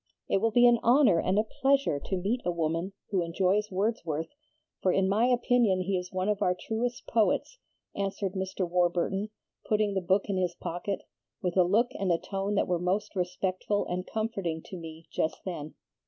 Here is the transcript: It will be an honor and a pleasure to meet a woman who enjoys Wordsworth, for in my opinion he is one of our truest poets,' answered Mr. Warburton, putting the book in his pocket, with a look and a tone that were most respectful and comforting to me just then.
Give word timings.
It 0.27 0.37
will 0.41 0.49
be 0.49 0.65
an 0.65 0.79
honor 0.81 1.19
and 1.19 1.37
a 1.37 1.43
pleasure 1.43 1.99
to 1.99 2.17
meet 2.17 2.41
a 2.43 2.49
woman 2.49 2.93
who 3.11 3.21
enjoys 3.21 3.69
Wordsworth, 3.71 4.29
for 4.81 4.91
in 4.91 5.07
my 5.07 5.27
opinion 5.27 5.81
he 5.81 5.95
is 5.95 6.11
one 6.11 6.27
of 6.27 6.41
our 6.41 6.57
truest 6.59 7.05
poets,' 7.05 7.59
answered 7.95 8.33
Mr. 8.33 8.67
Warburton, 8.67 9.29
putting 9.69 9.93
the 9.93 10.01
book 10.01 10.23
in 10.27 10.37
his 10.37 10.55
pocket, 10.55 11.03
with 11.43 11.55
a 11.55 11.61
look 11.63 11.89
and 11.93 12.11
a 12.11 12.17
tone 12.17 12.55
that 12.55 12.67
were 12.67 12.79
most 12.79 13.15
respectful 13.15 13.85
and 13.85 14.07
comforting 14.11 14.63
to 14.65 14.75
me 14.75 15.05
just 15.11 15.39
then. 15.45 15.75